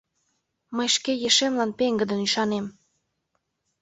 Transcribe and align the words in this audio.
Мый 0.75 0.87
шке 0.95 1.13
ешемлан 1.29 1.71
пеҥгыдын 1.79 2.19
ӱшанем. 2.25 2.65